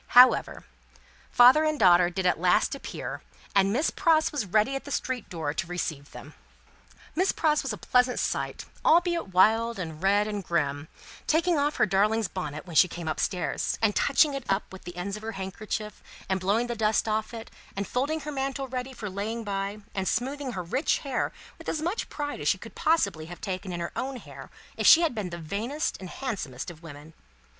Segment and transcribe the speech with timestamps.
[0.17, 0.65] However,
[1.31, 3.21] father and daughter did at last appear,
[3.55, 6.33] and Miss Pross was ready at the street door to receive them.
[7.15, 10.87] Miss Pross was a pleasant sight, albeit wild, and red, and grim,
[11.27, 14.85] taking off her darling's bonnet when she came up stairs, and touching it up with
[14.85, 18.67] the ends of her handkerchief, and blowing the dust off it, and folding her mantle
[18.67, 22.57] ready for laying by, and smoothing her rich hair with as much pride as she
[22.57, 26.09] could possibly have taken in her own hair if she had been the vainest and
[26.09, 27.13] handsomest of women.